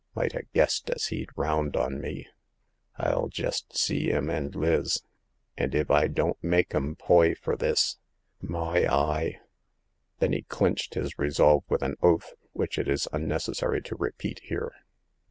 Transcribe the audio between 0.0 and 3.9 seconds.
Might ha' guessed as he'd round on me. ril jest